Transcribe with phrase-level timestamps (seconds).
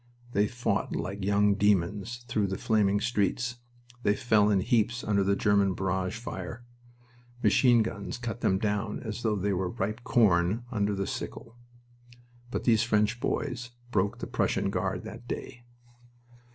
[0.31, 3.57] They fought like young demons through the flaming streets.
[4.01, 6.65] They fell in heaps under the German barrage fire.
[7.43, 11.55] Machine guns cut them down as though they were ripe corn under the sickle.
[12.49, 15.65] But these French boys broke the Prussian Guard that day.